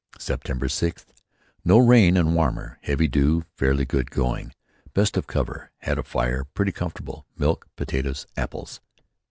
[0.17, 1.13] "September sixth:
[1.63, 2.79] No rain and warmer.
[2.81, 3.43] Heavy dew.
[3.55, 4.51] Fairly good going.
[4.95, 5.69] Best of cover.
[5.77, 6.43] Had a fire.
[6.43, 7.27] Pretty comfortable.
[7.37, 8.81] Milk, potatoes, apples."